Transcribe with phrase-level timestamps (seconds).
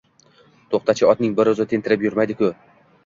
[0.71, 2.51] To`xta-chi, otning bir o`zi tentirab yurmaydi-ku